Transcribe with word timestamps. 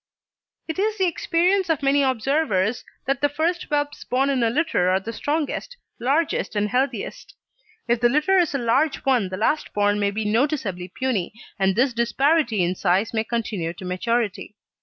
It 0.67 0.79
is 0.79 0.97
the 0.97 1.05
experience 1.05 1.69
of 1.69 1.83
many 1.83 2.01
observers 2.01 2.83
that 3.05 3.21
the 3.21 3.29
first 3.29 3.65
whelps 3.65 4.03
born 4.03 4.31
in 4.31 4.41
a 4.41 4.49
litter 4.49 4.89
are 4.89 4.99
the 4.99 5.13
strongest, 5.13 5.77
largest, 5.99 6.55
and 6.55 6.69
healthiest. 6.69 7.35
If 7.87 7.99
the 7.99 8.09
litter 8.09 8.39
is 8.39 8.55
a 8.55 8.57
large 8.57 9.05
one, 9.05 9.29
the 9.29 9.37
last 9.37 9.73
born 9.73 9.99
may 9.99 10.09
be 10.09 10.25
noticeably 10.25 10.87
puny, 10.87 11.33
and 11.59 11.75
this 11.75 11.93
disparity 11.93 12.63
in 12.63 12.73
size 12.73 13.13
may 13.13 13.23
continue 13.23 13.73
to 13.73 13.85
maturity. 13.85 14.55